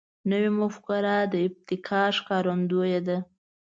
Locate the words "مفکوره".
0.59-1.15